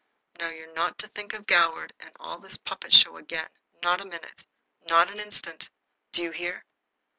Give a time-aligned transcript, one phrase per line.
[0.39, 3.49] Now, you're not to think of Goward and all this puppet show again.
[3.83, 4.47] Not a minute.
[4.89, 5.69] Not an instant.
[6.11, 6.65] Do you hear?"